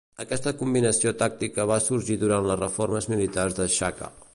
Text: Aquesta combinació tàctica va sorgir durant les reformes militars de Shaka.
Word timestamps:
Aquesta 0.23 0.53
combinació 0.61 1.11
tàctica 1.19 1.67
va 1.75 1.79
sorgir 1.91 2.19
durant 2.25 2.49
les 2.53 2.61
reformes 2.67 3.13
militars 3.15 3.61
de 3.63 3.73
Shaka. 3.79 4.15